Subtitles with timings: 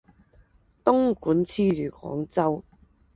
[0.83, 2.63] 东莞黐住广州